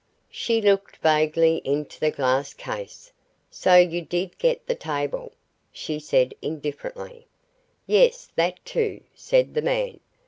She 0.31 0.61
looked 0.63 0.97
vaguely 0.97 1.61
into 1.63 1.99
the 1.99 2.09
glass 2.09 2.55
case. 2.55 3.11
"So 3.51 3.75
you 3.75 4.01
did 4.01 4.35
get 4.39 4.65
the 4.65 4.73
table?" 4.73 5.31
she 5.71 5.99
said 5.99 6.33
indifferently. 6.41 7.27
"Yes, 7.85 8.29
that, 8.35 8.65
too," 8.65 9.01
said 9.13 9.53
the 9.53 9.61
man. 9.61 9.99